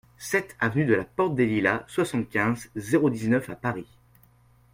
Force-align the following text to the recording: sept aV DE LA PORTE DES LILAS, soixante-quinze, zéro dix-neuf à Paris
sept 0.17 0.55
aV 0.59 0.83
DE 0.87 0.95
LA 0.95 1.03
PORTE 1.03 1.35
DES 1.35 1.45
LILAS, 1.45 1.83
soixante-quinze, 1.87 2.71
zéro 2.75 3.11
dix-neuf 3.11 3.51
à 3.51 3.55
Paris 3.55 3.85